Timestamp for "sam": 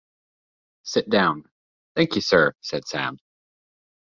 2.87-3.19